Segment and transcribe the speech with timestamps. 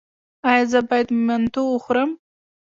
[0.49, 2.09] ایا زه باید منتو وخورم؟